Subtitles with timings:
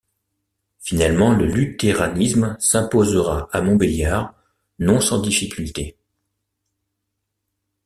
[0.79, 4.33] Finalement, le luthéranisme s'imposera à Montbéliard,
[4.79, 5.95] non sans difficultés.